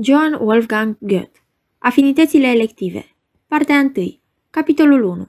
Johann 0.00 0.38
Wolfgang 0.40 0.96
Goethe. 1.00 1.42
Afinitățile 1.78 2.46
elective. 2.46 3.16
Partea 3.46 3.92
1 3.96 4.18
Capitolul 4.50 5.02
1 5.02 5.28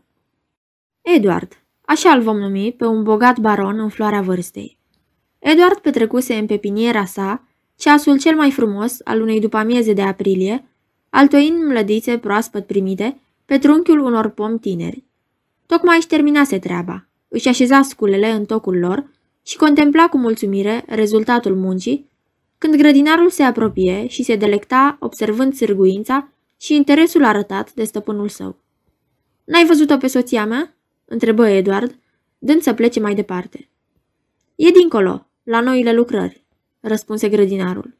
Edward, 1.02 1.64
așa 1.82 2.10
îl 2.10 2.22
vom 2.22 2.38
numi 2.38 2.74
pe 2.78 2.86
un 2.86 3.04
bogat 3.04 3.40
baron 3.40 3.80
în 3.80 3.90
floarea 3.90 4.22
vârstei. 4.22 4.78
Edward 5.40 5.78
petrecuse 5.78 6.36
în 6.36 6.46
pepiniera 6.46 7.06
sa 7.06 7.48
ceasul 7.76 8.20
cel 8.20 8.36
mai 8.36 8.52
frumos 8.52 8.98
al 9.04 9.22
unei 9.22 9.40
după-amieze 9.40 9.94
de 9.94 10.02
aprilie, 10.02 10.66
altoind 11.10 11.64
mlădițe 11.64 12.18
proaspăt 12.18 12.66
primite 12.66 13.20
pe 13.46 13.58
trunchiul 13.58 14.00
unor 14.00 14.30
pomi 14.30 14.60
tineri. 14.60 15.04
Tocmai 15.66 15.98
își 15.98 16.08
terminase 16.08 16.60
treaba, 16.60 17.08
își 17.28 17.48
așeza 17.48 17.82
sculele 17.82 18.30
în 18.32 18.46
tocul 18.46 18.78
lor 18.78 19.10
și 19.46 19.58
contempla 19.58 20.08
cu 20.08 20.18
mulțumire 20.18 20.84
rezultatul 20.88 21.56
muncii 21.56 22.10
când 22.60 22.76
grădinarul 22.76 23.30
se 23.30 23.44
apropie 23.44 24.08
și 24.08 24.24
se 24.24 24.36
delecta 24.36 24.98
observând 25.00 25.54
sârguința 25.54 26.34
și 26.58 26.76
interesul 26.76 27.24
arătat 27.24 27.74
de 27.74 27.84
stăpânul 27.84 28.30
său. 28.30 28.58
N-ai 29.44 29.66
văzut-o 29.66 29.98
pe 29.98 30.08
soția 30.08 30.46
mea?" 30.46 30.76
întrebă 31.06 31.50
Edward, 31.50 31.96
dând 32.38 32.62
să 32.62 32.74
plece 32.74 33.00
mai 33.00 33.16
departe. 33.16 33.70
E 34.56 34.70
dincolo, 34.70 35.30
la 35.44 35.60
noile 35.60 35.94
lucrări," 35.94 36.46
răspunse 36.80 37.30
grădinarul. 37.30 37.98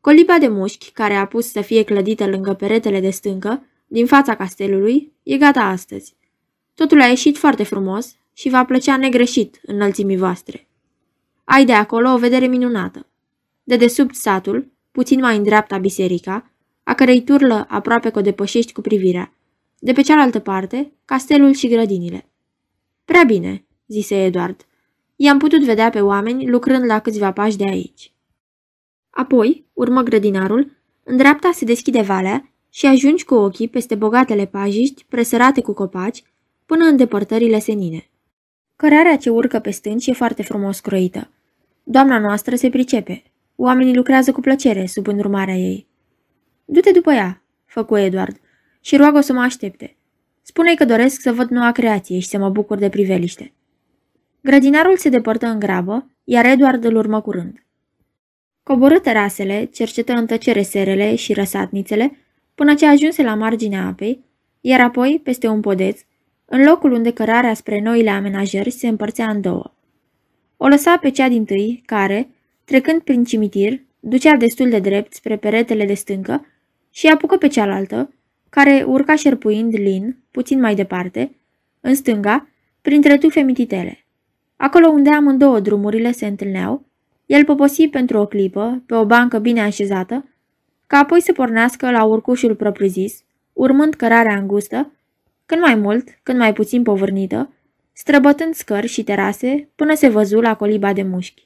Coliba 0.00 0.38
de 0.38 0.48
mușchi, 0.48 0.92
care 0.92 1.14
a 1.14 1.26
pus 1.26 1.50
să 1.50 1.60
fie 1.60 1.82
clădită 1.82 2.26
lângă 2.26 2.52
peretele 2.52 3.00
de 3.00 3.10
stâncă, 3.10 3.66
din 3.86 4.06
fața 4.06 4.36
castelului, 4.36 5.12
e 5.22 5.36
gata 5.36 5.60
astăzi. 5.60 6.16
Totul 6.74 7.00
a 7.00 7.06
ieșit 7.06 7.36
foarte 7.36 7.62
frumos 7.62 8.16
și 8.32 8.48
va 8.48 8.64
plăcea 8.64 8.96
negreșit 8.96 9.60
înălțimii 9.62 10.16
voastre. 10.16 10.68
Ai 11.44 11.64
de 11.64 11.72
acolo 11.72 12.12
o 12.12 12.18
vedere 12.18 12.46
minunată. 12.46 13.06
De 13.68 13.76
desubt 13.76 14.14
satul, 14.14 14.72
puțin 14.90 15.20
mai 15.20 15.36
în 15.36 15.42
dreapta 15.42 15.78
biserica, 15.78 16.50
a 16.82 16.94
cărei 16.94 17.22
turlă 17.22 17.66
aproape 17.68 18.10
că 18.10 18.18
o 18.18 18.22
depășești 18.22 18.72
cu 18.72 18.80
privirea. 18.80 19.32
De 19.78 19.92
pe 19.92 20.02
cealaltă 20.02 20.38
parte, 20.38 20.92
castelul 21.04 21.52
și 21.52 21.68
grădinile. 21.68 22.28
Prea 23.04 23.24
bine, 23.24 23.64
zise 23.86 24.24
Edward. 24.24 24.66
I-am 25.16 25.38
putut 25.38 25.64
vedea 25.64 25.90
pe 25.90 26.00
oameni 26.00 26.48
lucrând 26.48 26.84
la 26.84 26.98
câțiva 26.98 27.32
pași 27.32 27.56
de 27.56 27.64
aici. 27.68 28.12
Apoi, 29.10 29.66
urmă 29.72 30.02
grădinarul, 30.02 30.70
în 31.02 31.16
dreapta 31.16 31.50
se 31.52 31.64
deschide 31.64 32.00
valea 32.00 32.52
și 32.70 32.86
ajungi 32.86 33.24
cu 33.24 33.34
ochii 33.34 33.68
peste 33.68 33.94
bogatele 33.94 34.46
pajiști 34.46 35.04
presărate 35.08 35.60
cu 35.60 35.72
copaci 35.72 36.22
până 36.66 36.84
în 36.84 36.96
depărtările 36.96 37.58
senine. 37.58 38.10
Cărarea 38.76 39.16
ce 39.16 39.30
urcă 39.30 39.58
pe 39.58 39.70
stânci 39.70 40.06
e 40.06 40.12
foarte 40.12 40.42
frumos 40.42 40.80
croită. 40.80 41.30
Doamna 41.82 42.18
noastră 42.18 42.56
se 42.56 42.68
pricepe, 42.68 43.22
Oamenii 43.56 43.94
lucrează 43.94 44.32
cu 44.32 44.40
plăcere 44.40 44.86
sub 44.86 45.06
îndrumarea 45.06 45.54
ei. 45.54 45.86
Du-te 46.64 46.90
după 46.90 47.12
ea, 47.12 47.42
făcu 47.64 47.96
Edward, 47.96 48.40
și 48.80 48.96
roagă 48.96 49.20
să 49.20 49.32
mă 49.32 49.40
aștepte. 49.40 49.96
spune 50.42 50.74
că 50.74 50.84
doresc 50.84 51.20
să 51.20 51.32
văd 51.32 51.48
noua 51.48 51.72
creație 51.72 52.18
și 52.18 52.28
să 52.28 52.38
mă 52.38 52.48
bucur 52.48 52.78
de 52.78 52.88
priveliște. 52.88 53.52
Grădinarul 54.40 54.96
se 54.96 55.08
depărtă 55.08 55.46
în 55.46 55.58
grabă, 55.58 56.10
iar 56.24 56.44
Edward 56.44 56.84
îl 56.84 56.96
urmă 56.96 57.20
curând. 57.20 57.66
Coborâ 58.62 58.98
terasele, 58.98 59.64
cercetă 59.64 60.12
în 60.12 60.26
tăcere 60.26 60.62
serele 60.62 61.14
și 61.14 61.32
răsatnițele, 61.32 62.18
până 62.54 62.74
ce 62.74 62.86
ajunse 62.86 63.22
la 63.22 63.34
marginea 63.34 63.86
apei, 63.86 64.24
iar 64.60 64.80
apoi, 64.80 65.20
peste 65.22 65.48
un 65.48 65.60
podeț, 65.60 66.00
în 66.44 66.64
locul 66.64 66.92
unde 66.92 67.12
cărarea 67.12 67.54
spre 67.54 67.80
noile 67.80 68.10
amenajări 68.10 68.70
se 68.70 68.88
împărțea 68.88 69.30
în 69.30 69.40
două. 69.40 69.74
O 70.56 70.66
lăsa 70.66 70.96
pe 70.96 71.10
cea 71.10 71.28
din 71.28 71.44
tâi, 71.44 71.82
care, 71.86 72.28
Trecând 72.66 73.00
prin 73.00 73.24
cimitir, 73.24 73.80
ducea 74.00 74.36
destul 74.36 74.68
de 74.68 74.78
drept 74.78 75.14
spre 75.14 75.36
peretele 75.36 75.86
de 75.86 75.94
stâncă 75.94 76.46
și 76.90 77.06
apucă 77.06 77.36
pe 77.36 77.46
cealaltă, 77.46 78.12
care 78.48 78.84
urca 78.86 79.14
șerpuind 79.14 79.74
lin, 79.74 80.16
puțin 80.30 80.60
mai 80.60 80.74
departe, 80.74 81.36
în 81.80 81.94
stânga, 81.94 82.48
printre 82.82 83.16
tufe 83.18 83.40
mititele. 83.40 84.04
Acolo 84.56 84.88
unde 84.88 85.10
amândouă 85.10 85.60
drumurile 85.60 86.12
se 86.12 86.26
întâlneau, 86.26 86.84
el 87.26 87.44
poposi 87.44 87.88
pentru 87.88 88.18
o 88.18 88.26
clipă, 88.26 88.82
pe 88.86 88.94
o 88.94 89.04
bancă 89.04 89.38
bine 89.38 89.60
așezată, 89.60 90.28
ca 90.86 90.98
apoi 90.98 91.20
să 91.20 91.32
pornească 91.32 91.90
la 91.90 92.04
urcușul 92.04 92.54
propriu-zis, 92.54 93.22
urmând 93.52 93.94
cărarea 93.94 94.36
îngustă, 94.36 94.92
când 95.46 95.60
mai 95.60 95.74
mult, 95.74 96.08
când 96.22 96.38
mai 96.38 96.52
puțin 96.52 96.82
povârnită, 96.82 97.52
străbătând 97.92 98.54
scări 98.54 98.86
și 98.86 99.04
terase 99.04 99.68
până 99.74 99.94
se 99.94 100.08
văzu 100.08 100.40
la 100.40 100.56
coliba 100.56 100.92
de 100.92 101.02
mușchi. 101.02 101.45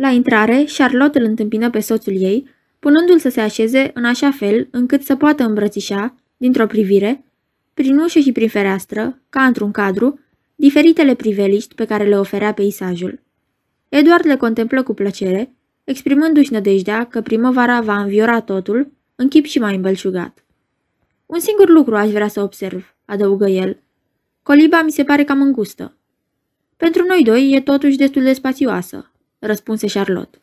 La 0.00 0.08
intrare, 0.08 0.64
Charlotte 0.76 1.18
îl 1.18 1.24
întâmpină 1.24 1.70
pe 1.70 1.80
soțul 1.80 2.22
ei, 2.22 2.48
punându-l 2.78 3.18
să 3.18 3.28
se 3.28 3.40
așeze 3.40 3.90
în 3.94 4.04
așa 4.04 4.30
fel 4.30 4.68
încât 4.70 5.02
să 5.02 5.16
poată 5.16 5.44
îmbrățișa, 5.44 6.14
dintr-o 6.36 6.66
privire, 6.66 7.24
prin 7.74 7.98
ușă 7.98 8.18
și 8.18 8.32
prin 8.32 8.48
fereastră, 8.48 9.20
ca 9.28 9.44
într-un 9.44 9.70
cadru, 9.70 10.20
diferitele 10.54 11.14
priveliști 11.14 11.74
pe 11.74 11.84
care 11.84 12.04
le 12.04 12.18
oferea 12.18 12.52
peisajul. 12.52 13.20
Eduard 13.88 14.26
le 14.26 14.36
contemplă 14.36 14.82
cu 14.82 14.94
plăcere, 14.94 15.52
exprimându-și 15.84 16.52
nădejdea 16.52 17.04
că 17.04 17.20
primăvara 17.20 17.80
va 17.80 18.00
înviora 18.00 18.40
totul, 18.40 18.92
în 19.14 19.28
chip 19.28 19.44
și 19.44 19.58
mai 19.58 19.74
îmbelșugat. 19.74 20.44
Un 21.26 21.40
singur 21.40 21.68
lucru 21.68 21.96
aș 21.96 22.10
vrea 22.10 22.28
să 22.28 22.40
observ, 22.40 22.94
adăugă 23.04 23.48
el. 23.48 23.82
Coliba 24.42 24.82
mi 24.82 24.92
se 24.92 25.04
pare 25.04 25.24
cam 25.24 25.42
îngustă. 25.42 25.96
Pentru 26.76 27.04
noi 27.06 27.22
doi 27.24 27.52
e 27.52 27.60
totuși 27.60 27.96
destul 27.96 28.22
de 28.22 28.32
spațioasă, 28.32 29.10
răspunse 29.38 29.86
Charlotte. 29.86 30.38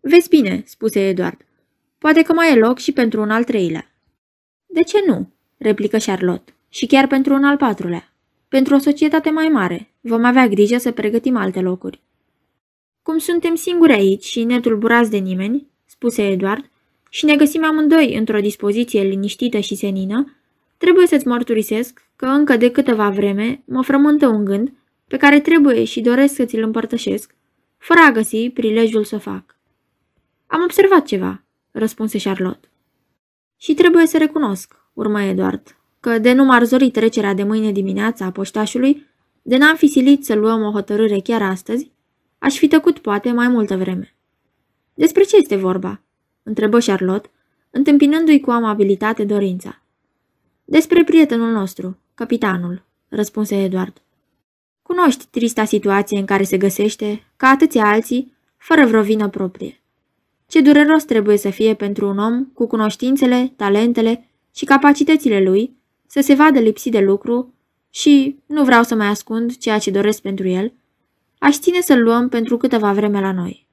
Vezi 0.00 0.28
bine, 0.28 0.62
spuse 0.66 1.08
Edward. 1.08 1.40
Poate 1.98 2.22
că 2.22 2.32
mai 2.32 2.52
e 2.52 2.58
loc 2.58 2.78
și 2.78 2.92
pentru 2.92 3.20
un 3.20 3.30
al 3.30 3.44
treilea. 3.44 3.92
De 4.66 4.82
ce 4.82 4.98
nu? 5.06 5.32
replică 5.56 5.96
Charlotte. 5.96 6.52
Și 6.68 6.86
chiar 6.86 7.06
pentru 7.06 7.34
un 7.34 7.44
al 7.44 7.56
patrulea. 7.56 8.12
Pentru 8.48 8.74
o 8.74 8.78
societate 8.78 9.30
mai 9.30 9.48
mare, 9.48 9.92
vom 10.00 10.24
avea 10.24 10.48
grijă 10.48 10.78
să 10.78 10.90
pregătim 10.90 11.36
alte 11.36 11.60
locuri. 11.60 12.00
Cum 13.02 13.18
suntem 13.18 13.54
singuri 13.54 13.92
aici 13.92 14.24
și 14.24 14.44
netulburați 14.44 15.10
de 15.10 15.16
nimeni, 15.16 15.66
spuse 15.84 16.30
Edward, 16.30 16.70
și 17.10 17.24
ne 17.24 17.36
găsim 17.36 17.64
amândoi 17.64 18.14
într-o 18.14 18.40
dispoziție 18.40 19.02
liniștită 19.02 19.58
și 19.58 19.74
senină, 19.74 20.36
trebuie 20.76 21.06
să-ți 21.06 21.26
mărturisesc 21.26 22.10
că 22.16 22.26
încă 22.26 22.56
de 22.56 22.70
câteva 22.70 23.10
vreme 23.10 23.62
mă 23.64 23.82
frământă 23.82 24.26
un 24.26 24.44
gând 24.44 24.72
pe 25.06 25.16
care 25.16 25.40
trebuie 25.40 25.84
și 25.84 26.00
doresc 26.00 26.34
să 26.34 26.44
ți-l 26.44 26.62
împărtășesc 26.62 27.34
fără 27.78 28.00
a 28.00 28.10
găsi 28.10 28.50
prilejul 28.50 29.04
să 29.04 29.18
fac. 29.18 29.56
Am 30.46 30.62
observat 30.62 31.06
ceva, 31.06 31.44
răspunse 31.70 32.18
Charlotte. 32.18 32.68
Și 33.56 33.74
trebuie 33.74 34.06
să 34.06 34.18
recunosc, 34.18 34.74
urmă 34.92 35.22
Edward, 35.22 35.76
că 36.00 36.18
de 36.18 36.32
nu 36.32 36.44
m-ar 36.44 36.64
zori 36.64 36.90
trecerea 36.90 37.34
de 37.34 37.42
mâine 37.42 37.72
dimineața 37.72 38.24
a 38.24 38.30
poștașului, 38.30 39.06
de 39.42 39.56
n-am 39.56 39.76
fi 39.76 39.86
silit 39.86 40.24
să 40.24 40.34
luăm 40.34 40.62
o 40.62 40.70
hotărâre 40.70 41.20
chiar 41.20 41.42
astăzi, 41.42 41.90
aș 42.38 42.56
fi 42.56 42.68
tăcut 42.68 42.98
poate 42.98 43.32
mai 43.32 43.48
multă 43.48 43.76
vreme. 43.76 44.14
Despre 44.94 45.22
ce 45.22 45.36
este 45.36 45.56
vorba? 45.56 46.00
întrebă 46.42 46.78
Charlotte, 46.78 47.30
întâmpinându-i 47.70 48.40
cu 48.40 48.50
amabilitate 48.50 49.24
dorința. 49.24 49.82
Despre 50.64 51.04
prietenul 51.04 51.52
nostru, 51.52 51.98
capitanul, 52.14 52.84
răspunse 53.08 53.62
Edward. 53.62 54.02
Cunoști 54.88 55.26
trista 55.30 55.64
situație 55.64 56.18
în 56.18 56.24
care 56.24 56.42
se 56.42 56.56
găsește, 56.56 57.26
ca 57.36 57.48
atâția 57.48 57.84
alții, 57.88 58.32
fără 58.56 58.86
vreo 58.86 59.02
vină 59.02 59.28
proprie. 59.28 59.80
Ce 60.46 60.60
dureros 60.60 61.04
trebuie 61.04 61.36
să 61.36 61.50
fie 61.50 61.74
pentru 61.74 62.08
un 62.08 62.18
om 62.18 62.44
cu 62.44 62.66
cunoștințele, 62.66 63.52
talentele 63.56 64.28
și 64.54 64.64
capacitățile 64.64 65.42
lui 65.42 65.76
să 66.06 66.20
se 66.20 66.34
vadă 66.34 66.58
lipsit 66.58 66.92
de 66.92 67.00
lucru 67.00 67.54
și, 67.90 68.38
nu 68.46 68.64
vreau 68.64 68.82
să 68.82 68.94
mai 68.94 69.06
ascund 69.06 69.56
ceea 69.56 69.78
ce 69.78 69.90
doresc 69.90 70.20
pentru 70.20 70.48
el, 70.48 70.72
aș 71.38 71.56
ține 71.58 71.80
să-l 71.80 72.02
luăm 72.02 72.28
pentru 72.28 72.56
câteva 72.56 72.92
vreme 72.92 73.20
la 73.20 73.32
noi. 73.32 73.66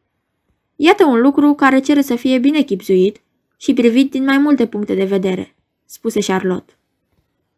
Iată 0.75 1.05
un 1.05 1.21
lucru 1.21 1.53
care 1.53 1.79
cere 1.79 2.01
să 2.01 2.15
fie 2.15 2.39
bine 2.39 2.61
chipzuit 2.61 3.21
și 3.57 3.73
privit 3.73 4.11
din 4.11 4.23
mai 4.23 4.37
multe 4.37 4.67
puncte 4.67 4.93
de 4.93 5.05
vedere, 5.05 5.55
spuse 5.85 6.19
Charlotte. 6.19 6.73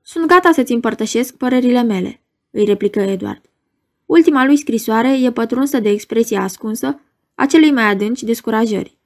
Sunt 0.01 0.27
gata 0.27 0.51
să-ți 0.51 0.73
împărtășesc 0.73 1.35
părerile 1.35 1.83
mele, 1.83 2.21
îi 2.51 2.65
replică 2.65 2.99
Edward. 2.99 3.41
Ultima 4.05 4.45
lui 4.45 4.57
scrisoare 4.57 5.21
e 5.21 5.31
pătrunsă 5.31 5.79
de 5.79 5.89
expresia 5.89 6.41
ascunsă 6.41 7.01
a 7.35 7.45
celei 7.45 7.71
mai 7.71 7.83
adânci 7.83 8.23
descurajări. 8.23 8.97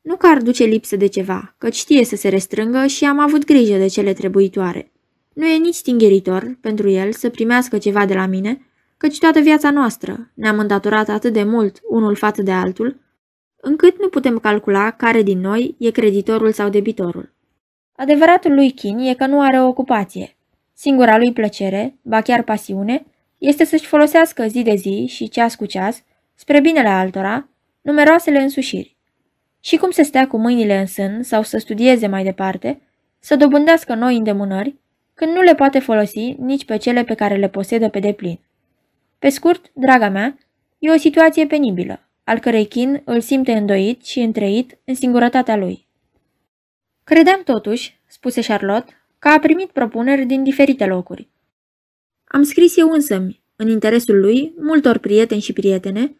Nu 0.00 0.16
că 0.16 0.26
ar 0.26 0.42
duce 0.42 0.64
lipsă 0.64 0.96
de 0.96 1.06
ceva, 1.06 1.54
căci 1.58 1.74
știe 1.74 2.04
să 2.04 2.16
se 2.16 2.28
restrângă 2.28 2.86
și 2.86 3.04
am 3.04 3.18
avut 3.18 3.44
grijă 3.44 3.76
de 3.76 3.86
cele 3.86 4.12
trebuitoare. 4.12 4.92
Nu 5.34 5.46
e 5.46 5.56
nici 5.56 5.74
stingeritor 5.74 6.58
pentru 6.60 6.88
el 6.88 7.12
să 7.12 7.28
primească 7.28 7.78
ceva 7.78 8.06
de 8.06 8.14
la 8.14 8.26
mine, 8.26 8.66
căci 8.96 9.18
toată 9.18 9.40
viața 9.40 9.70
noastră 9.70 10.30
ne-am 10.34 10.58
îndatorat 10.58 11.08
atât 11.08 11.32
de 11.32 11.42
mult 11.42 11.80
unul 11.88 12.14
față 12.14 12.42
de 12.42 12.52
altul, 12.52 13.00
încât 13.56 14.00
nu 14.00 14.08
putem 14.08 14.38
calcula 14.38 14.90
care 14.90 15.22
din 15.22 15.40
noi 15.40 15.74
e 15.78 15.90
creditorul 15.90 16.52
sau 16.52 16.68
debitorul. 16.68 17.32
Adevăratul 17.96 18.54
lui 18.54 18.70
Chin 18.70 18.98
e 18.98 19.14
că 19.14 19.26
nu 19.26 19.40
are 19.40 19.60
o 19.60 19.66
ocupație. 19.66 20.37
Singura 20.80 21.16
lui 21.16 21.32
plăcere, 21.32 21.98
ba 22.02 22.20
chiar 22.20 22.42
pasiune, 22.42 23.06
este 23.38 23.64
să-și 23.64 23.86
folosească 23.86 24.46
zi 24.46 24.62
de 24.62 24.74
zi 24.74 25.06
și 25.08 25.28
ceas 25.28 25.54
cu 25.54 25.66
ceas, 25.66 26.02
spre 26.34 26.60
binele 26.60 26.88
altora, 26.88 27.48
numeroasele 27.80 28.40
însușiri. 28.40 28.96
și 29.60 29.76
cum 29.76 29.90
să 29.90 30.02
stea 30.02 30.26
cu 30.26 30.38
mâinile 30.38 30.78
în 30.78 30.86
sân 30.86 31.22
sau 31.22 31.42
să 31.42 31.58
studieze 31.58 32.06
mai 32.06 32.24
departe, 32.24 32.80
să 33.18 33.36
dobândească 33.36 33.94
noi 33.94 34.16
îndemânări, 34.16 34.74
când 35.14 35.32
nu 35.32 35.40
le 35.40 35.54
poate 35.54 35.78
folosi 35.78 36.34
nici 36.38 36.64
pe 36.64 36.76
cele 36.76 37.04
pe 37.04 37.14
care 37.14 37.36
le 37.36 37.48
posedă 37.48 37.88
pe 37.88 37.98
deplin. 37.98 38.40
Pe 39.18 39.28
scurt, 39.28 39.70
draga 39.72 40.08
mea, 40.08 40.38
e 40.78 40.90
o 40.90 40.96
situație 40.96 41.46
penibilă, 41.46 42.08
al 42.24 42.38
cărei 42.38 42.66
chin 42.66 43.02
îl 43.04 43.20
simte 43.20 43.52
îndoit 43.52 44.04
și 44.04 44.20
întreit 44.20 44.78
în 44.84 44.94
singurătatea 44.94 45.56
lui. 45.56 45.86
Credeam 47.04 47.42
totuși, 47.44 48.00
spuse 48.06 48.40
Charlotte, 48.40 48.97
că 49.18 49.28
a 49.28 49.38
primit 49.38 49.70
propuneri 49.70 50.24
din 50.24 50.42
diferite 50.42 50.86
locuri. 50.86 51.28
Am 52.24 52.42
scris 52.42 52.76
eu 52.76 52.90
însă, 52.90 53.26
în 53.56 53.68
interesul 53.68 54.20
lui, 54.20 54.52
multor 54.58 54.98
prieteni 54.98 55.40
și 55.40 55.52
prietene, 55.52 56.16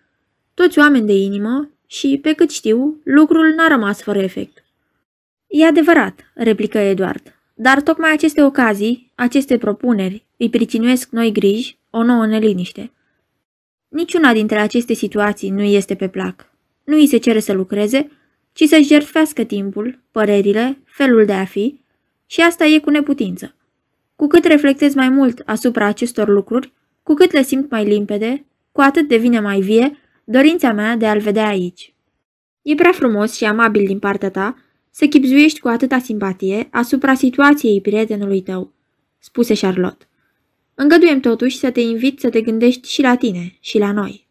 toți 0.54 0.78
oameni 0.78 1.06
de 1.06 1.12
inimă 1.12 1.70
și, 1.86 2.18
pe 2.22 2.32
cât 2.32 2.50
știu, 2.50 3.00
lucrul 3.04 3.54
n-a 3.54 3.68
rămas 3.68 4.02
fără 4.02 4.18
efect. 4.18 4.64
E 5.46 5.66
adevărat, 5.66 6.32
replică 6.34 6.78
Eduard, 6.78 7.34
dar 7.54 7.82
tocmai 7.82 8.12
aceste 8.12 8.42
ocazii, 8.42 9.12
aceste 9.14 9.58
propuneri, 9.58 10.26
îi 10.36 10.50
pricinuiesc 10.50 11.10
noi 11.10 11.32
griji, 11.32 11.78
o 11.90 12.02
nouă 12.02 12.26
neliniște. 12.26 12.92
Niciuna 13.88 14.32
dintre 14.32 14.58
aceste 14.58 14.92
situații 14.92 15.50
nu 15.50 15.62
este 15.62 15.94
pe 15.94 16.08
plac. 16.08 16.52
Nu 16.84 16.96
îi 16.96 17.06
se 17.06 17.16
cere 17.16 17.40
să 17.40 17.52
lucreze, 17.52 18.10
ci 18.52 18.64
să-și 18.64 18.88
jertfească 18.88 19.44
timpul, 19.44 19.98
părerile, 20.10 20.78
felul 20.84 21.24
de 21.24 21.32
a 21.32 21.44
fi, 21.44 21.80
și 22.30 22.40
asta 22.40 22.64
e 22.64 22.78
cu 22.78 22.90
neputință. 22.90 23.54
Cu 24.16 24.26
cât 24.26 24.44
reflectez 24.44 24.94
mai 24.94 25.08
mult 25.08 25.42
asupra 25.44 25.86
acestor 25.86 26.28
lucruri, 26.28 26.72
cu 27.02 27.14
cât 27.14 27.32
le 27.32 27.42
simt 27.42 27.70
mai 27.70 27.84
limpede, 27.84 28.44
cu 28.72 28.80
atât 28.80 29.08
devine 29.08 29.40
mai 29.40 29.60
vie 29.60 29.98
dorința 30.24 30.72
mea 30.72 30.96
de 30.96 31.06
a-l 31.06 31.20
vedea 31.20 31.46
aici. 31.46 31.94
E 32.62 32.74
prea 32.74 32.92
frumos 32.92 33.34
și 33.36 33.44
amabil 33.44 33.86
din 33.86 33.98
partea 33.98 34.30
ta 34.30 34.56
să 34.90 35.06
chipzuiești 35.06 35.60
cu 35.60 35.68
atâta 35.68 35.98
simpatie 35.98 36.68
asupra 36.70 37.14
situației 37.14 37.80
prietenului 37.80 38.42
tău, 38.42 38.72
spuse 39.18 39.54
Charlotte. 39.54 40.08
Îngăduiem 40.74 41.20
totuși 41.20 41.58
să 41.58 41.70
te 41.70 41.80
invit 41.80 42.20
să 42.20 42.30
te 42.30 42.40
gândești 42.40 42.88
și 42.88 43.02
la 43.02 43.16
tine 43.16 43.56
și 43.60 43.78
la 43.78 43.92
noi. 43.92 44.28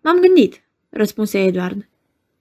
M-am 0.00 0.20
gândit, 0.20 0.62
răspunse 0.88 1.44
Edward. 1.44 1.88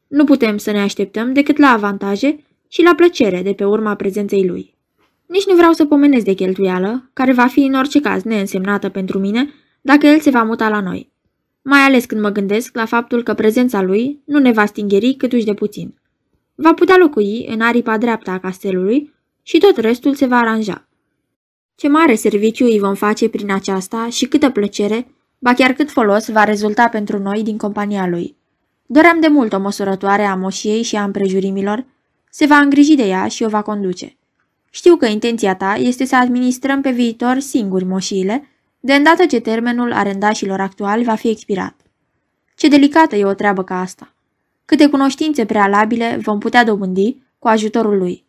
Nu 0.08 0.24
putem 0.24 0.58
să 0.58 0.72
ne 0.72 0.80
așteptăm 0.80 1.34
decât 1.34 1.58
la 1.58 1.68
avantaje 1.68 2.44
și 2.71 2.81
la 2.81 2.95
plăcere 2.95 3.42
de 3.42 3.54
pe 3.54 3.66
urma 3.66 3.95
prezenței 3.95 4.48
lui. 4.48 4.77
Nici 5.25 5.45
nu 5.45 5.56
vreau 5.56 5.71
să 5.71 5.86
pomenesc 5.86 6.25
de 6.25 6.33
cheltuială, 6.33 7.10
care 7.13 7.33
va 7.33 7.48
fi 7.48 7.60
în 7.60 7.74
orice 7.74 8.00
caz 8.00 8.24
neînsemnată 8.24 8.89
pentru 8.89 9.19
mine 9.19 9.54
dacă 9.81 10.07
el 10.07 10.19
se 10.19 10.30
va 10.30 10.44
muta 10.44 10.69
la 10.69 10.81
noi. 10.81 11.12
Mai 11.62 11.80
ales 11.80 12.06
când 12.06 12.21
mă 12.21 12.30
gândesc 12.30 12.75
la 12.75 12.86
faptul 12.86 13.24
că 13.24 13.33
prezența 13.33 13.81
lui 13.81 14.21
nu 14.25 14.39
ne 14.39 14.51
va 14.51 14.66
stingeri 14.66 15.13
câtuși 15.13 15.45
de 15.45 15.54
puțin. 15.54 15.94
Va 16.56 16.74
putea 16.74 16.98
locui 16.98 17.45
în 17.50 17.62
aripa 17.62 17.98
dreapta 17.98 18.31
a 18.31 18.39
castelului 18.39 19.13
și 19.44 19.57
tot 19.57 19.77
restul 19.77 20.15
se 20.15 20.25
va 20.25 20.38
aranja. 20.38 20.88
Ce 21.75 21.88
mare 21.88 22.15
serviciu 22.15 22.65
îi 22.65 22.80
vom 22.80 22.94
face 22.94 23.30
prin 23.30 23.51
aceasta 23.51 24.07
și 24.10 24.25
câtă 24.25 24.50
plăcere, 24.50 25.07
ba 25.39 25.54
chiar 25.54 25.74
cât 25.74 25.89
folos 25.89 26.30
va 26.30 26.44
rezulta 26.44 26.88
pentru 26.88 27.19
noi 27.19 27.44
din 27.44 27.57
compania 27.57 28.07
lui. 28.07 28.36
Doream 28.86 29.19
de 29.19 29.27
mult 29.27 29.54
o 29.54 29.60
măsurătoare 29.60 30.24
a 30.24 30.36
moșiei 30.36 30.81
și 30.81 30.95
a 30.95 31.04
împrejurimilor, 31.04 31.86
se 32.30 32.46
va 32.46 32.58
îngriji 32.58 32.96
de 32.96 33.08
ea 33.08 33.28
și 33.28 33.44
o 33.44 33.48
va 33.48 33.62
conduce. 33.62 34.18
Știu 34.70 34.96
că 34.96 35.06
intenția 35.06 35.56
ta 35.56 35.76
este 35.76 36.06
să 36.06 36.16
administrăm 36.16 36.81
pe 36.81 36.92
viitor 36.92 37.40
singuri 37.40 37.86
moșiile, 37.86 38.48
de 38.80 38.94
îndată 38.94 39.26
ce 39.26 39.40
termenul 39.40 39.94
arendașilor 39.94 40.60
actuali 40.60 41.04
va 41.04 41.16
fi 41.16 41.30
expirat. 41.30 41.76
Ce 42.56 42.68
delicată 42.68 43.16
e 43.16 43.26
o 43.26 43.34
treabă 43.34 43.64
ca 43.64 43.80
asta. 43.80 44.14
Câte 44.66 44.88
cunoștințe 44.88 45.46
prealabile 45.46 46.20
vom 46.22 46.40
putea 46.40 46.64
dobândi 46.64 47.18
cu 47.40 47.48
ajutorul 47.48 47.98
lui. 47.98 48.26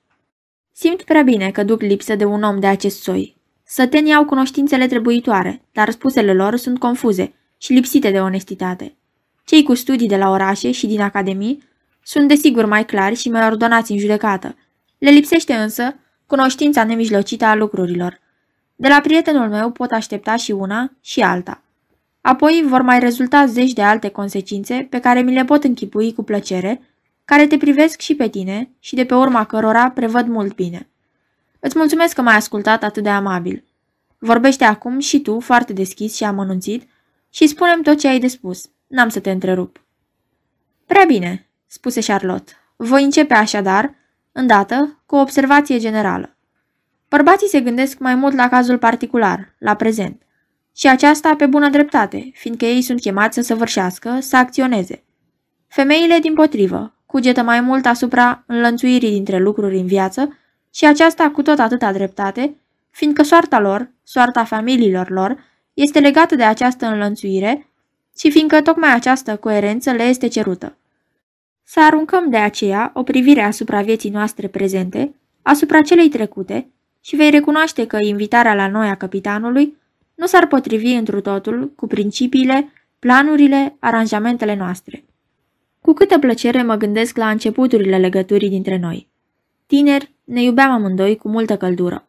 Simt 0.73 1.03
prea 1.03 1.23
bine 1.23 1.51
că 1.51 1.65
duc 1.65 1.81
lipsă 1.81 2.15
de 2.15 2.25
un 2.25 2.43
om 2.43 2.61
de 2.61 2.67
acest 2.67 3.03
soi. 3.03 3.37
Sătenii 3.65 4.15
au 4.15 4.25
cunoștințele 4.25 4.87
trebuitoare, 4.87 5.63
dar 5.73 5.91
spusele 5.91 6.35
lor 6.35 6.57
sunt 6.57 6.79
confuze 6.79 7.33
și 7.59 7.73
lipsite 7.73 8.11
de 8.11 8.21
onestitate. 8.21 8.95
Cei 9.45 9.63
cu 9.63 9.75
studii 9.75 10.09
de 10.09 10.17
la 10.17 10.31
orașe 10.31 10.71
și 10.71 10.87
din 10.87 11.01
academii 11.01 11.63
sunt 12.03 12.29
desigur 12.29 12.65
mai 12.65 12.85
clari 12.85 13.15
și 13.15 13.31
mai 13.31 13.47
ordonați 13.47 13.93
în 13.93 13.99
judecată. 13.99 14.57
Le 14.99 15.11
lipsește 15.11 15.55
însă 15.55 15.95
cunoștința 16.27 16.85
nemijlocită 16.85 17.45
a 17.45 17.55
lucrurilor. 17.55 18.21
De 18.77 18.89
la 18.89 19.01
prietenul 19.01 19.49
meu 19.49 19.71
pot 19.71 19.91
aștepta 19.91 20.37
și 20.37 20.51
una 20.51 20.93
și 21.01 21.21
alta. 21.21 21.63
Apoi 22.21 22.65
vor 22.67 22.83
mai 22.83 22.99
rezulta 22.99 23.47
zeci 23.47 23.73
de 23.73 23.83
alte 23.83 24.09
consecințe 24.09 24.87
pe 24.91 25.01
care 25.01 25.21
mi 25.21 25.35
le 25.35 25.45
pot 25.45 25.65
închipui 25.65 26.13
cu 26.13 26.23
plăcere, 26.23 26.81
care 27.25 27.47
te 27.47 27.57
privesc 27.57 28.01
și 28.01 28.15
pe 28.15 28.29
tine 28.29 28.71
și 28.79 28.95
de 28.95 29.05
pe 29.05 29.15
urma 29.15 29.45
cărora 29.45 29.91
prevăd 29.91 30.27
mult 30.27 30.55
bine. 30.55 30.89
Îți 31.59 31.79
mulțumesc 31.79 32.15
că 32.15 32.23
m-ai 32.23 32.37
ascultat 32.37 32.83
atât 32.83 33.03
de 33.03 33.09
amabil. 33.09 33.65
Vorbește 34.19 34.65
acum 34.65 34.99
și 34.99 35.21
tu, 35.21 35.41
foarte 35.41 35.73
deschis 35.73 36.17
și 36.17 36.25
amănunțit, 36.25 36.89
și 37.31 37.47
spunem 37.47 37.83
tot 37.83 37.99
ce 37.99 38.09
ai 38.09 38.19
de 38.19 38.27
spus. 38.27 38.71
N-am 38.87 39.09
să 39.09 39.21
te 39.21 39.31
întrerup. 39.31 39.85
Prea 40.87 41.05
bine, 41.05 41.50
spuse 41.73 42.01
Charlotte. 42.01 42.53
Voi 42.77 43.05
începe 43.05 43.35
așadar, 43.35 43.95
îndată, 44.33 45.03
cu 45.07 45.17
o 45.17 45.21
observație 45.21 45.79
generală. 45.79 46.37
Bărbații 47.09 47.49
se 47.49 47.61
gândesc 47.61 47.99
mai 47.99 48.15
mult 48.15 48.35
la 48.35 48.49
cazul 48.49 48.79
particular, 48.79 49.55
la 49.59 49.75
prezent. 49.75 50.23
Și 50.77 50.89
aceasta 50.89 51.35
pe 51.37 51.47
bună 51.47 51.69
dreptate, 51.69 52.31
fiindcă 52.35 52.65
ei 52.65 52.83
sunt 52.83 53.01
chemați 53.01 53.35
să 53.35 53.43
săvârșească, 53.43 54.19
să 54.21 54.37
acționeze. 54.37 55.05
Femeile, 55.69 56.19
din 56.19 56.35
potrivă, 56.35 56.95
cugetă 57.07 57.43
mai 57.43 57.61
mult 57.61 57.87
asupra 57.87 58.43
înlănțuirii 58.47 59.11
dintre 59.11 59.39
lucruri 59.39 59.79
în 59.79 59.87
viață 59.87 60.39
și 60.75 60.87
aceasta 60.87 61.31
cu 61.31 61.43
tot 61.43 61.59
atâta 61.59 61.93
dreptate, 61.93 62.57
fiindcă 62.91 63.23
soarta 63.23 63.61
lor, 63.61 63.91
soarta 64.03 64.45
familiilor 64.45 65.11
lor, 65.11 65.39
este 65.75 65.99
legată 65.99 66.35
de 66.35 66.45
această 66.45 66.87
înlănțuire 66.87 67.71
și 68.19 68.31
fiindcă 68.31 68.61
tocmai 68.61 68.95
această 68.95 69.37
coerență 69.37 69.91
le 69.91 70.03
este 70.03 70.27
cerută. 70.27 70.75
Să 71.73 71.81
aruncăm 71.81 72.31
de 72.31 72.37
aceea 72.37 72.91
o 72.95 73.03
privire 73.03 73.41
asupra 73.41 73.83
vieții 73.83 74.11
noastre 74.11 74.49
prezente, 74.49 75.15
asupra 75.43 75.83
celei 75.83 76.09
trecute, 76.09 76.71
și 77.01 77.17
vei 77.17 77.31
recunoaște 77.31 77.87
că 77.87 77.99
invitarea 78.01 78.55
la 78.55 78.69
noi 78.69 78.89
a 78.89 78.95
capitanului 78.95 79.77
nu 80.15 80.27
s-ar 80.27 80.47
potrivi 80.47 80.93
întru 80.93 81.21
totul 81.21 81.73
cu 81.77 81.87
principiile, 81.87 82.73
planurile, 82.99 83.77
aranjamentele 83.79 84.55
noastre. 84.55 85.05
Cu 85.81 85.93
câtă 85.93 86.19
plăcere 86.19 86.63
mă 86.63 86.75
gândesc 86.75 87.17
la 87.17 87.31
începuturile 87.31 87.99
legăturii 87.99 88.49
dintre 88.49 88.79
noi. 88.79 89.09
Tineri, 89.67 90.13
ne 90.25 90.43
iubeam 90.43 90.71
amândoi 90.71 91.17
cu 91.17 91.29
multă 91.29 91.57
căldură. 91.57 92.09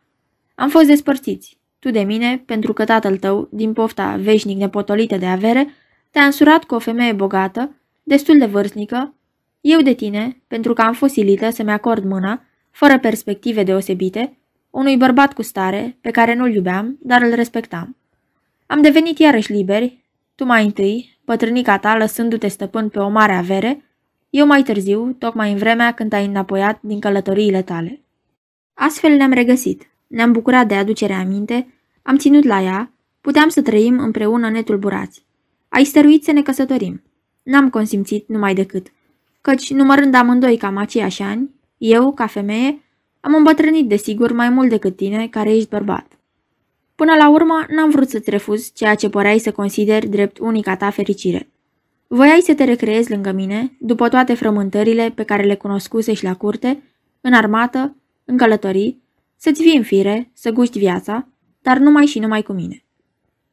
Am 0.56 0.70
fost 0.70 0.86
despărțiți, 0.86 1.58
tu 1.80 1.89
de 1.89 2.01
mine, 2.01 2.44
pentru 2.46 2.74
că 2.74 2.86
tatăl 2.86 3.18
tău, 3.18 3.48
din 3.51 3.74
pofta 3.74 4.15
veșnic 4.22 4.58
nepotolită 4.58 5.18
de 5.18 5.25
avere, 5.25 5.68
te-a 6.12 6.24
însurat 6.24 6.63
cu 6.63 6.75
o 6.75 6.80
femeie 6.80 7.13
bogată, 7.13 7.75
destul 8.03 8.38
de 8.38 8.46
vârstnică, 8.46 9.13
eu 9.62 9.82
de 9.82 9.94
tine, 9.94 10.41
pentru 10.48 10.74
că 10.74 10.82
am 10.82 10.94
fost 10.94 11.13
silită 11.13 11.50
să-mi 11.50 11.72
acord 11.72 12.03
mâna, 12.03 12.44
fără 12.72 13.00
perspective 13.00 13.63
deosebite, 13.63 14.38
unui 14.70 14.98
bărbat 14.98 15.34
cu 15.34 15.41
stare, 15.41 15.98
pe 16.01 16.12
care 16.12 16.34
nu-l 16.34 16.53
iubeam, 16.53 16.98
dar 17.01 17.22
îl 17.22 17.34
respectam. 17.34 17.96
Am 18.65 18.82
devenit 18.82 19.20
iarăși 19.20 19.51
liberi, 19.51 20.03
tu 20.36 20.46
mai 20.46 20.65
întâi, 20.65 21.20
bătrânica 21.25 21.77
ta 21.77 21.98
lăsându-te 21.98 22.48
stăpân 22.48 22.89
pe 22.89 23.00
o 23.00 23.10
mare 23.10 23.34
avere, 23.34 23.86
eu 24.30 24.46
mai 24.46 24.63
târziu, 24.63 25.15
tocmai 25.20 25.51
în 25.51 25.58
vremea 25.58 25.91
când 25.91 26.13
ai 26.13 26.25
înapoiat 26.25 26.82
din 26.82 27.00
călătoriile 27.00 27.62
tale. 27.62 28.01
Astfel 28.74 29.15
ne-am 29.15 29.32
regăsit, 29.32 29.89
ne-am 30.08 30.32
bucurat 30.32 30.68
de 30.68 30.75
aducerea 30.75 31.20
aminte, 31.20 31.74
am 32.01 32.18
ținut 32.18 32.44
la 32.44 32.62
ea, 32.62 32.91
puteam 33.22 33.50
să 33.50 33.62
trăim 33.62 34.00
împreună 34.00 34.50
netulburați. 34.50 35.25
Ai 35.70 35.84
stăruit 35.84 36.24
să 36.24 36.32
ne 36.32 36.41
căsătorim. 36.41 37.03
N-am 37.44 37.70
consimțit 37.70 38.27
numai 38.27 38.53
decât, 38.53 38.88
căci, 39.41 39.71
numărând 39.71 40.13
amândoi 40.13 40.57
cam 40.57 40.77
aceiași 40.77 41.21
ani, 41.21 41.50
eu, 41.77 42.13
ca 42.13 42.27
femeie, 42.27 42.81
am 43.19 43.36
îmbătrânit, 43.36 43.88
desigur, 43.88 44.31
mai 44.31 44.50
mult 44.50 44.69
decât 44.69 44.95
tine, 44.95 45.27
care 45.27 45.55
ești 45.55 45.69
bărbat. 45.69 46.19
Până 46.95 47.13
la 47.13 47.29
urmă, 47.29 47.65
n-am 47.69 47.89
vrut 47.89 48.10
să-ți 48.10 48.29
refuz 48.29 48.71
ceea 48.74 48.95
ce 48.95 49.10
păreai 49.10 49.39
să 49.39 49.51
consideri 49.51 50.07
drept 50.07 50.38
unica 50.38 50.75
ta 50.75 50.89
fericire. 50.89 51.50
Voiai 52.07 52.39
să 52.41 52.53
te 52.53 52.63
recreezi 52.63 53.12
lângă 53.12 53.31
mine, 53.31 53.75
după 53.79 54.10
toate 54.10 54.33
frământările 54.33 55.12
pe 55.15 55.24
care 55.24 55.43
le 55.43 55.55
cunoscuse 55.55 56.13
și 56.13 56.24
la 56.24 56.36
curte, 56.36 56.83
în 57.21 57.33
armată, 57.33 57.95
în 58.25 58.38
călătorii, 58.38 59.01
să-ți 59.36 59.62
fii 59.62 59.77
în 59.77 59.83
fire, 59.83 60.31
să 60.33 60.51
guști 60.51 60.79
viața, 60.79 61.27
dar 61.62 61.77
numai 61.77 62.05
și 62.05 62.19
numai 62.19 62.41
cu 62.41 62.51
mine. 62.51 62.83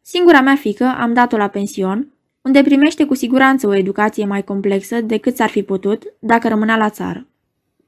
Singura 0.03 0.41
mea 0.41 0.57
fică 0.57 0.95
am 0.99 1.13
dat-o 1.13 1.37
la 1.37 1.49
pension, 1.49 2.13
unde 2.49 2.63
primește 2.63 3.05
cu 3.05 3.15
siguranță 3.15 3.67
o 3.67 3.75
educație 3.75 4.25
mai 4.25 4.45
complexă 4.45 5.01
decât 5.01 5.37
s-ar 5.37 5.49
fi 5.49 5.63
putut 5.63 6.05
dacă 6.19 6.49
rămânea 6.49 6.77
la 6.77 6.91
țară. 6.91 7.27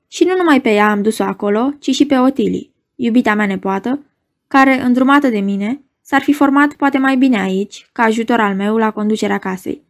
Și 0.08 0.24
nu 0.24 0.36
numai 0.36 0.60
pe 0.60 0.70
ea 0.70 0.90
am 0.90 1.02
dus-o 1.02 1.22
acolo, 1.22 1.72
ci 1.78 1.90
și 1.90 2.06
pe 2.06 2.18
Otili, 2.18 2.72
iubita 2.94 3.34
mea 3.34 3.46
nepoată, 3.46 4.02
care, 4.46 4.82
îndrumată 4.82 5.28
de 5.28 5.38
mine, 5.38 5.82
s-ar 6.02 6.20
fi 6.22 6.32
format 6.32 6.72
poate 6.72 6.98
mai 6.98 7.16
bine 7.16 7.40
aici, 7.40 7.88
ca 7.92 8.02
ajutor 8.02 8.40
al 8.40 8.54
meu 8.54 8.76
la 8.76 8.90
conducerea 8.90 9.38
casei. 9.38 9.82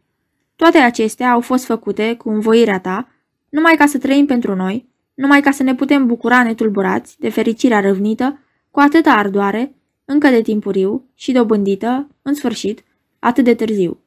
Toate 0.55 0.77
acestea 0.77 1.31
au 1.31 1.41
fost 1.41 1.65
făcute 1.65 2.15
cu 2.15 2.29
învoirea 2.29 2.79
ta, 2.79 3.07
numai 3.49 3.75
ca 3.75 3.85
să 3.85 3.97
trăim 3.97 4.25
pentru 4.25 4.55
noi, 4.55 4.89
numai 5.13 5.41
ca 5.41 5.51
să 5.51 5.63
ne 5.63 5.75
putem 5.75 6.05
bucura 6.05 6.43
netulburați 6.43 7.19
de 7.19 7.29
fericirea 7.29 7.79
răvnită, 7.79 8.39
cu 8.69 8.79
atâta 8.79 9.11
ardoare, 9.11 9.75
încă 10.05 10.27
de 10.27 10.41
timpuriu 10.41 11.05
și 11.15 11.31
dobândită, 11.31 12.07
în 12.21 12.33
sfârșit, 12.33 12.83
atât 13.19 13.43
de 13.43 13.53
târziu. 13.53 14.00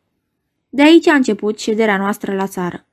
De 0.75 0.83
aici 0.83 1.07
a 1.07 1.15
început 1.15 1.59
șederea 1.59 1.97
noastră 1.97 2.35
la 2.35 2.47
țară. 2.47 2.87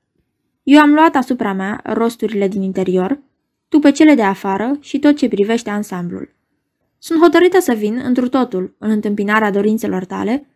Eu 0.63 0.79
am 0.79 0.93
luat 0.93 1.15
asupra 1.15 1.53
mea 1.53 1.81
rosturile 1.83 2.47
din 2.47 2.61
interior, 2.61 3.19
tu 3.69 3.79
pe 3.79 3.91
cele 3.91 4.13
de 4.13 4.21
afară 4.21 4.77
și 4.79 4.99
tot 4.99 5.17
ce 5.17 5.27
privește 5.27 5.69
ansamblul. 5.69 6.35
Sunt 6.97 7.21
hotărâtă 7.21 7.59
să 7.59 7.73
vin 7.73 8.01
întru 8.03 8.29
totul 8.29 8.75
în 8.77 8.89
întâmpinarea 8.89 9.51
dorințelor 9.51 10.05
tale, 10.05 10.47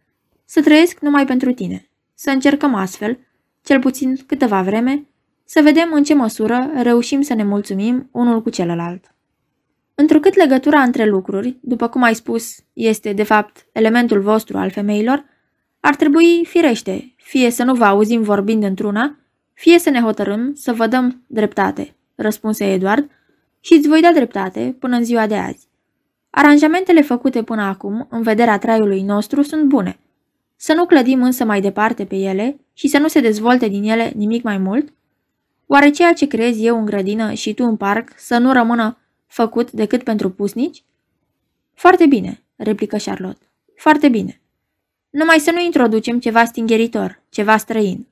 să 0.46 0.62
trăiesc 0.62 1.00
numai 1.00 1.25
pentru 1.25 1.51
tine, 1.51 1.89
să 2.13 2.29
încercăm 2.29 2.74
astfel, 2.74 3.20
cel 3.62 3.79
puțin 3.79 4.17
câteva 4.25 4.62
vreme, 4.62 5.08
să 5.46 5.62
vedem 5.63 5.89
în 5.94 6.03
ce 6.03 6.13
măsură 6.13 6.72
reușim 6.82 7.22
să 7.22 7.34
ne 7.34 7.44
mulțumim 7.44 8.10
unul 8.12 8.41
cu 8.41 8.50
celălalt. 8.50 9.15
Întrucât 9.96 10.36
legătura 10.36 10.82
între 10.82 11.05
lucruri, 11.05 11.58
după 11.62 11.88
cum 11.88 12.03
ai 12.03 12.15
spus, 12.15 12.55
este, 12.74 13.13
de 13.13 13.24
fapt, 13.24 13.65
elementul 13.72 14.22
vostru 14.22 14.58
al 14.58 14.70
femeilor, 14.70 15.34
ar 15.86 15.96
trebui, 15.96 16.46
firește, 16.46 17.13
fie 17.15 17.50
să 17.50 17.63
nu 17.63 17.74
vă 17.74 17.86
auzim 17.86 18.22
vorbind 18.22 18.63
într-una, 18.63 19.18
fie 19.54 19.80
să 19.80 19.89
ne 19.89 20.00
hotărâm 20.00 20.54
să 20.54 20.74
vă 20.74 20.88
dăm 20.88 21.24
dreptate, 21.27 21.96
răspunse 22.15 22.72
Eduard, 22.72 23.10
și 23.60 23.74
îți 23.74 23.88
voi 23.88 24.01
da 24.01 24.12
dreptate 24.12 24.75
până 24.80 24.96
în 24.96 25.04
ziua 25.04 25.27
de 25.27 25.36
azi. 25.36 25.68
Aranjamentele 26.30 27.01
făcute 27.01 27.44
până 27.44 27.62
acum, 27.62 28.08
în 28.10 28.22
vederea 28.22 28.58
traiului 28.58 29.01
nostru, 29.01 29.42
sunt 29.42 29.63
bune. 29.63 30.00
Să 30.56 30.74
nu 30.74 30.86
clădim 30.86 31.24
însă 31.24 31.46
mai 31.46 31.62
departe 31.62 32.06
pe 32.06 32.15
ele 32.15 32.60
și 32.74 32.88
să 32.88 32.98
nu 32.98 33.08
se 33.08 33.22
dezvolte 33.22 33.68
din 33.68 33.84
ele 33.84 34.12
nimic 34.15 34.44
mai 34.44 34.58
mult? 34.58 34.94
Oare 35.65 35.89
ceea 35.89 36.13
ce 36.13 36.27
crezi 36.27 36.65
eu 36.65 36.77
în 36.77 36.86
grădină 36.86 37.34
și 37.34 37.54
tu 37.54 37.63
în 37.63 37.75
parc 37.75 38.12
să 38.15 38.38
nu 38.38 38.51
rămână 38.51 38.98
făcut 39.27 39.72
decât 39.72 40.04
pentru 40.04 40.30
pusnici? 40.30 40.84
Foarte 41.74 42.06
bine, 42.06 42.44
replică 42.56 42.98
Charlotte. 42.98 43.46
Foarte 43.75 44.10
bine. 44.10 44.39
Numai 45.15 45.39
să 45.39 45.51
nu 45.51 45.62
introducem 45.62 46.19
ceva 46.19 46.45
stingeritor, 46.45 47.22
ceva 47.29 47.57
străin. 47.57 48.07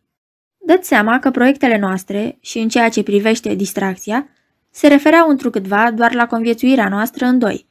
Dă-ți 0.57 0.87
seama 0.87 1.19
că 1.19 1.31
proiectele 1.31 1.77
noastre, 1.77 2.37
și 2.39 2.59
în 2.59 2.69
ceea 2.69 2.89
ce 2.89 3.03
privește 3.03 3.53
distracția, 3.53 4.27
se 4.69 4.87
refereau 4.87 5.29
întrucâtva 5.29 5.91
doar 5.91 6.13
la 6.13 6.27
conviețuirea 6.27 6.89
noastră 6.89 7.25
în 7.25 7.39
doi. 7.39 7.65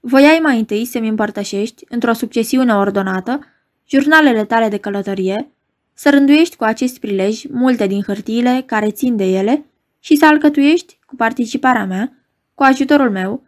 Voiai 0.00 0.38
mai 0.42 0.58
întâi 0.58 0.84
să-mi 0.84 1.08
împărtășești, 1.08 1.84
într-o 1.88 2.12
succesiune 2.12 2.74
ordonată, 2.74 3.40
jurnalele 3.88 4.44
tale 4.44 4.68
de 4.68 4.76
călătorie, 4.76 5.50
să 5.92 6.10
rânduiești 6.10 6.56
cu 6.56 6.64
acest 6.64 6.98
prilej 6.98 7.42
multe 7.50 7.86
din 7.86 8.02
hârtiile 8.02 8.62
care 8.66 8.90
țin 8.90 9.16
de 9.16 9.24
ele 9.24 9.64
și 9.98 10.16
să 10.16 10.26
alcătuiești, 10.26 10.98
cu 11.06 11.16
participarea 11.16 11.84
mea, 11.84 12.12
cu 12.54 12.62
ajutorul 12.62 13.10
meu, 13.10 13.42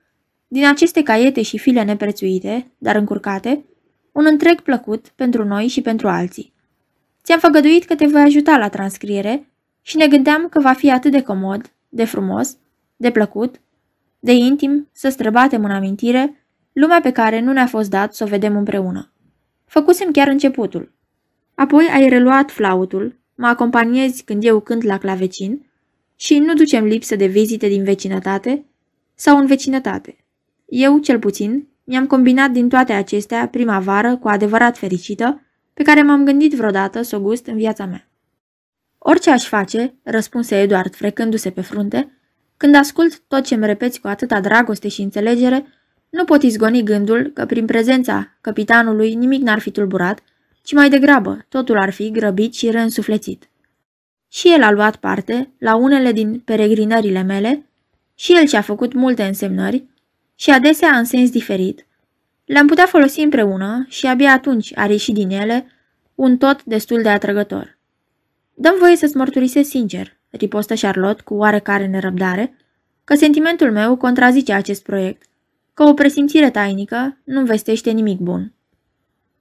din 0.48 0.66
aceste 0.66 1.02
caiete 1.02 1.42
și 1.42 1.58
file 1.58 1.82
neprețuite, 1.82 2.70
dar 2.78 2.96
încurcate, 2.96 3.64
un 4.12 4.26
întreg 4.26 4.60
plăcut 4.60 5.08
pentru 5.08 5.44
noi 5.44 5.66
și 5.66 5.80
pentru 5.80 6.08
alții. 6.08 6.52
Ți-am 7.22 7.38
făgăduit 7.38 7.84
că 7.84 7.94
te 7.94 8.06
voi 8.06 8.20
ajuta 8.20 8.56
la 8.56 8.68
transcriere 8.68 9.46
și 9.82 9.96
ne 9.96 10.06
gândeam 10.06 10.48
că 10.48 10.60
va 10.60 10.72
fi 10.72 10.90
atât 10.90 11.10
de 11.10 11.22
comod, 11.22 11.72
de 11.88 12.04
frumos, 12.04 12.56
de 12.96 13.10
plăcut, 13.10 13.60
de 14.18 14.32
intim 14.32 14.88
să 14.92 15.08
străbatem 15.08 15.64
în 15.64 15.70
amintire 15.70 16.46
lumea 16.72 17.00
pe 17.00 17.10
care 17.10 17.40
nu 17.40 17.52
ne-a 17.52 17.66
fost 17.66 17.90
dat 17.90 18.14
să 18.14 18.24
o 18.24 18.26
vedem 18.26 18.56
împreună. 18.56 19.12
Făcusem 19.64 20.10
chiar 20.10 20.28
începutul. 20.28 20.92
Apoi 21.54 21.88
ai 21.92 22.08
reluat 22.08 22.50
flautul, 22.50 23.18
mă 23.34 23.46
acompaniezi 23.46 24.22
când 24.24 24.44
eu 24.44 24.60
cânt 24.60 24.82
la 24.82 24.98
clavecin 24.98 25.66
și 26.16 26.38
nu 26.38 26.54
ducem 26.54 26.84
lipsă 26.84 27.16
de 27.16 27.26
vizite 27.26 27.68
din 27.68 27.84
vecinătate 27.84 28.64
sau 29.14 29.38
în 29.38 29.46
vecinătate. 29.46 30.16
Eu, 30.66 30.98
cel 30.98 31.18
puțin, 31.18 31.68
mi-am 31.84 32.06
combinat 32.06 32.50
din 32.50 32.68
toate 32.68 32.92
acestea 32.92 33.48
prima 33.48 33.80
vară 33.80 34.16
cu 34.16 34.28
adevărat 34.28 34.78
fericită, 34.78 35.42
pe 35.74 35.82
care 35.82 36.02
m-am 36.02 36.24
gândit 36.24 36.52
vreodată 36.52 37.02
să 37.02 37.16
o 37.16 37.20
gust 37.20 37.46
în 37.46 37.56
viața 37.56 37.84
mea. 37.84 38.08
Orice 38.98 39.30
aș 39.30 39.46
face, 39.46 39.94
răspunse 40.02 40.60
Eduard 40.60 40.94
frecându-se 40.94 41.50
pe 41.50 41.60
frunte, 41.60 42.18
când 42.56 42.74
ascult 42.74 43.18
tot 43.28 43.44
ce-mi 43.44 43.66
repeți 43.66 44.00
cu 44.00 44.08
atâta 44.08 44.40
dragoste 44.40 44.88
și 44.88 45.02
înțelegere, 45.02 45.66
nu 46.10 46.24
pot 46.24 46.42
izgoni 46.42 46.82
gândul 46.82 47.30
că 47.34 47.46
prin 47.46 47.66
prezența 47.66 48.36
capitanului 48.40 49.14
nimic 49.14 49.42
n-ar 49.42 49.58
fi 49.58 49.70
tulburat, 49.70 50.20
ci 50.62 50.72
mai 50.72 50.90
degrabă 50.90 51.44
totul 51.48 51.78
ar 51.78 51.90
fi 51.92 52.10
grăbit 52.10 52.54
și 52.54 52.70
reînsuflețit. 52.70 53.48
Și 54.28 54.52
el 54.52 54.62
a 54.62 54.70
luat 54.70 54.96
parte 54.96 55.50
la 55.58 55.74
unele 55.74 56.12
din 56.12 56.42
peregrinările 56.44 57.22
mele, 57.22 57.66
și 58.14 58.32
el 58.32 58.46
și-a 58.46 58.60
făcut 58.60 58.92
multe 58.92 59.22
însemnări, 59.22 59.84
și 60.42 60.50
adesea 60.50 60.96
în 60.96 61.04
sens 61.04 61.30
diferit. 61.30 61.86
Le-am 62.44 62.66
putea 62.66 62.86
folosi 62.86 63.20
împreună 63.20 63.86
și 63.88 64.06
abia 64.06 64.32
atunci 64.32 64.78
a 64.78 64.84
ieșit 64.84 65.14
din 65.14 65.30
ele 65.30 65.66
un 66.14 66.36
tot 66.36 66.64
destul 66.64 67.02
de 67.02 67.08
atrăgător. 67.08 67.78
Dăm 68.54 68.74
voie 68.78 68.96
să-ți 68.96 69.16
mărturisesc 69.16 69.68
sincer, 69.68 70.20
ripostă 70.30 70.74
Charlotte 70.74 71.22
cu 71.22 71.34
oarecare 71.34 71.86
nerăbdare, 71.86 72.56
că 73.04 73.14
sentimentul 73.14 73.72
meu 73.72 73.96
contrazice 73.96 74.52
acest 74.52 74.82
proiect, 74.82 75.22
că 75.74 75.82
o 75.82 75.94
presimțire 75.94 76.50
tainică 76.50 77.18
nu 77.24 77.44
vestește 77.44 77.90
nimic 77.90 78.18
bun. 78.18 78.52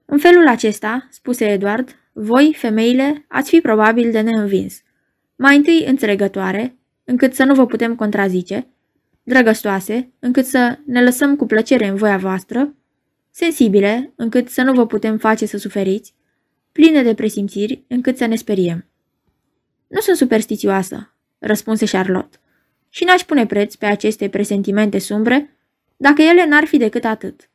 În 0.05 0.17
felul 0.17 0.48
acesta, 0.48 1.08
spuse 1.10 1.46
Edward, 1.46 1.96
voi, 2.12 2.55
femeile, 2.58 3.25
ați 3.27 3.50
fi 3.50 3.62
probabil 3.62 4.12
de 4.12 4.20
neînvins. 4.20 4.81
Mai 5.36 5.55
întâi 5.55 5.86
înțelegătoare, 5.88 6.77
încât 7.03 7.34
să 7.34 7.43
nu 7.43 7.53
vă 7.53 7.65
putem 7.65 7.96
contrazice, 7.96 8.67
drăgăstoase, 9.24 10.12
încât 10.20 10.46
să 10.46 10.78
ne 10.86 11.04
lăsăm 11.04 11.36
cu 11.36 11.46
plăcere 11.46 11.88
în 11.88 11.96
voia 11.96 12.18
voastră, 12.18 12.75
sensibile, 13.32 14.13
încât 14.16 14.50
să 14.50 14.62
nu 14.62 14.74
vă 14.74 14.86
putem 14.86 15.18
face 15.18 15.46
să 15.46 15.58
suferiți, 15.58 16.13
pline 16.72 17.04
de 17.04 17.13
presimțiri, 17.13 17.84
încât 17.88 18.18
să 18.18 18.25
ne 18.25 18.36
speriem. 18.36 18.86
Nu 19.88 20.00
sunt 20.00 20.18
superstițioasă, 20.18 21.16
răspunse 21.40 21.86
Charlotte, 21.86 22.38
și 22.90 23.04
n-aș 23.04 23.24
pune 23.24 23.46
preț 23.46 23.75
pe 23.75 23.86
aceste 23.86 24.30
presentimente 24.30 25.00
sumbre 25.00 25.58
dacă 25.98 26.22
ele 26.22 26.46
n-ar 26.46 26.66
fi 26.66 26.78
decât 26.78 27.04
atât. 27.04 27.50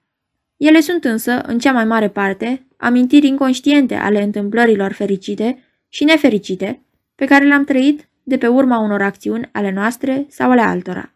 Ele 0.56 0.80
sunt 0.80 1.04
însă, 1.04 1.40
în 1.46 1.58
cea 1.58 1.72
mai 1.72 1.84
mare 1.84 2.08
parte, 2.08 2.66
amintiri 2.76 3.26
inconștiente 3.26 3.94
ale 3.94 4.22
întâmplărilor 4.22 4.92
fericite 4.92 5.58
și 5.88 6.04
nefericite 6.04 6.82
pe 7.14 7.24
care 7.24 7.44
le-am 7.44 7.64
trăit 7.64 8.08
de 8.22 8.38
pe 8.38 8.46
urma 8.46 8.78
unor 8.78 9.02
acțiuni 9.02 9.48
ale 9.52 9.70
noastre 9.70 10.26
sau 10.28 10.50
ale 10.50 10.60
altora. 10.60 11.15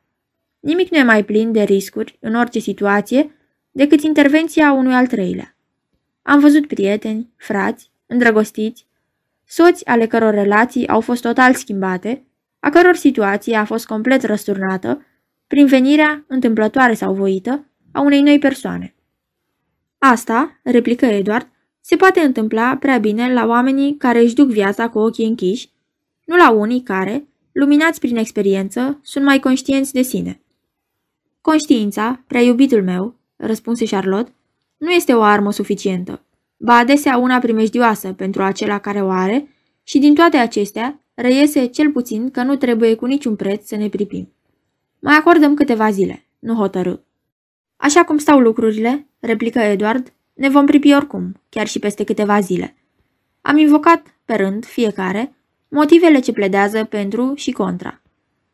Nimic 0.60 0.90
nu 0.90 0.98
e 0.98 1.02
mai 1.02 1.24
plin 1.24 1.52
de 1.52 1.62
riscuri 1.62 2.18
în 2.20 2.34
orice 2.34 2.58
situație 2.58 3.34
decât 3.70 4.02
intervenția 4.02 4.72
unui 4.72 4.94
al 4.94 5.06
treilea. 5.06 5.56
Am 6.22 6.40
văzut 6.40 6.66
prieteni, 6.66 7.32
frați, 7.36 7.90
îndrăgostiți, 8.06 8.86
soți 9.46 9.86
ale 9.86 10.06
căror 10.06 10.34
relații 10.34 10.88
au 10.88 11.00
fost 11.00 11.22
total 11.22 11.54
schimbate, 11.54 12.24
a 12.60 12.70
căror 12.70 12.96
situație 12.96 13.56
a 13.56 13.64
fost 13.64 13.86
complet 13.86 14.22
răsturnată 14.22 15.04
prin 15.46 15.66
venirea, 15.66 16.24
întâmplătoare 16.28 16.94
sau 16.94 17.14
voită, 17.14 17.66
a 17.92 18.00
unei 18.00 18.22
noi 18.22 18.38
persoane. 18.38 18.94
Asta, 19.98 20.60
replică 20.62 21.06
Edward, 21.06 21.48
se 21.80 21.96
poate 21.96 22.20
întâmpla 22.20 22.76
prea 22.76 22.98
bine 22.98 23.32
la 23.32 23.46
oamenii 23.46 23.96
care 23.96 24.20
își 24.20 24.34
duc 24.34 24.48
viața 24.48 24.88
cu 24.88 24.98
ochii 24.98 25.26
închiși, 25.26 25.70
nu 26.24 26.36
la 26.36 26.50
unii 26.50 26.82
care, 26.82 27.28
luminați 27.52 28.00
prin 28.00 28.16
experiență, 28.16 29.00
sunt 29.02 29.24
mai 29.24 29.38
conștienți 29.38 29.92
de 29.92 30.02
sine. 30.02 30.40
Conștiința, 31.40 32.25
prea 32.26 32.40
iubitul 32.40 32.82
meu, 32.82 33.14
răspunse 33.37 33.85
Charlotte, 33.85 34.32
nu 34.76 34.90
este 34.90 35.12
o 35.12 35.23
armă 35.23 35.52
suficientă, 35.52 36.25
ba 36.56 36.75
adesea 36.75 37.16
una 37.16 37.38
primejdioasă 37.38 38.12
pentru 38.12 38.42
acela 38.42 38.78
care 38.78 39.02
o 39.02 39.09
are 39.09 39.49
și 39.82 39.99
din 39.99 40.14
toate 40.14 40.37
acestea 40.37 41.00
reiese 41.14 41.66
cel 41.66 41.90
puțin 41.90 42.30
că 42.30 42.42
nu 42.42 42.56
trebuie 42.56 42.94
cu 42.94 43.06
niciun 43.06 43.37
preț 43.37 43.66
să 43.66 43.76
ne 43.76 43.88
pripim. 43.88 44.32
Mai 44.99 45.16
acordăm 45.16 45.54
câteva 45.54 45.90
zile, 45.90 46.26
nu 46.38 46.54
hotărâ. 46.54 46.94
Așa 47.76 48.04
cum 48.04 48.18
stau 48.18 48.38
lucrurile, 48.38 49.06
replică 49.20 49.59
Edward, 49.59 50.12
ne 50.35 50.49
vom 50.49 50.66
pripi 50.66 50.94
oricum, 50.94 51.40
chiar 51.49 51.66
și 51.66 51.78
peste 51.78 52.04
câteva 52.04 52.40
zile. 52.40 52.76
Am 53.40 53.56
invocat, 53.56 54.06
pe 54.25 54.35
rând, 54.35 54.64
fiecare, 54.64 55.35
motivele 55.68 56.20
ce 56.20 56.32
pledează 56.32 56.85
pentru 56.85 57.32
și 57.35 57.52
contra. 57.52 58.02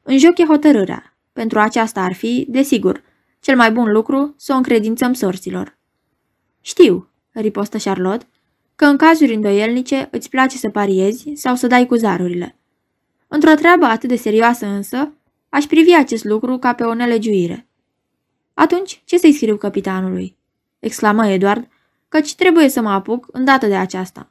În 0.03 0.19
joc 0.19 0.39
e 0.39 0.45
hotărârea. 0.45 1.16
Pentru 1.37 1.59
aceasta 1.59 2.01
ar 2.01 2.13
fi, 2.13 2.47
desigur, 2.49 3.03
cel 3.41 3.57
mai 3.57 3.73
bun 3.73 3.93
lucru 3.93 4.35
să 4.37 4.53
o 4.53 4.57
încredințăm 4.57 5.13
sorților. 5.13 5.79
Știu, 6.61 7.09
ripostă 7.33 7.79
Charlotte, 7.79 8.27
că 8.77 8.85
în 8.85 8.97
cazuri 8.97 9.35
îndoielnice 9.35 10.09
îți 10.11 10.29
place 10.29 10.57
să 10.57 10.71
pariezi 10.71 11.33
sau 11.35 11.55
să 11.55 11.67
dai 11.67 11.87
cu 11.87 11.95
zarurile. 11.95 12.59
Într-o 13.29 13.55
treabă 13.55 13.85
atât 13.85 14.09
de 14.09 14.17
serioasă 14.17 14.67
însă, 14.67 15.13
aș 15.49 15.65
privi 15.65 15.95
acest 15.95 16.25
lucru 16.25 16.59
ca 16.59 16.73
pe 16.73 16.85
o 16.85 16.95
nelegiuire. 16.95 17.69
Atunci, 18.55 19.03
ce 19.05 19.19
să-i 19.19 19.33
scriu 19.33 19.57
capitanului? 19.57 20.37
exclamă 20.79 21.27
Edward, 21.27 21.69
căci 22.09 22.35
trebuie 22.35 22.69
să 22.69 22.81
mă 22.81 22.91
apuc 22.91 23.27
îndată 23.31 23.67
de 23.67 23.77
aceasta. 23.77 24.31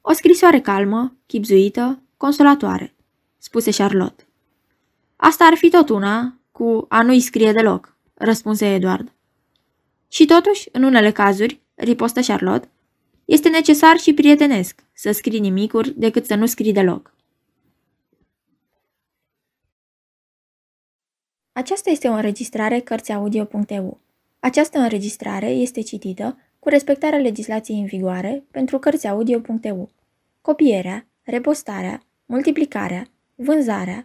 O 0.00 0.12
scrisoare 0.12 0.60
calmă, 0.60 1.16
chipzuită, 1.26 2.02
consolatoare. 2.16 2.94
spuse 3.38 3.70
Charlotte. 3.70 4.24
Asta 5.22 5.44
ar 5.44 5.54
fi 5.54 5.68
tot 5.68 5.88
una 5.88 6.40
cu 6.52 6.86
a 6.88 7.02
nu-i 7.02 7.20
scrie 7.20 7.52
deloc, 7.52 7.96
răspunse 8.14 8.74
Edward. 8.74 9.12
Și 10.08 10.24
totuși, 10.24 10.68
în 10.72 10.82
unele 10.82 11.12
cazuri, 11.12 11.60
ripostă 11.74 12.20
Charlotte, 12.20 12.68
este 13.24 13.48
necesar 13.48 13.96
și 13.96 14.14
prietenesc 14.14 14.84
să 14.92 15.12
scrii 15.12 15.40
nimicuri 15.40 15.90
decât 15.98 16.26
să 16.26 16.34
nu 16.34 16.46
scrii 16.46 16.72
deloc. 16.72 17.14
Aceasta 21.52 21.90
este 21.90 22.08
o 22.08 22.12
înregistrare 22.12 22.80
Cărțiaudio.eu. 22.80 24.00
Această 24.38 24.78
înregistrare 24.78 25.48
este 25.48 25.80
citită 25.80 26.38
cu 26.58 26.68
respectarea 26.68 27.18
legislației 27.18 27.78
în 27.80 27.86
vigoare 27.86 28.44
pentru 28.50 28.78
Cărțiaudio.eu. 28.78 29.90
Copierea, 30.40 31.06
repostarea, 31.22 32.02
multiplicarea, 32.26 33.06
vânzarea, 33.34 34.04